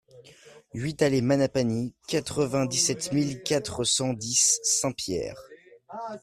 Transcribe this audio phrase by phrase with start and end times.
[0.73, 5.39] huit allée Manapany, quatre-vingt-dix-sept mille quatre cent dix Saint-Pierre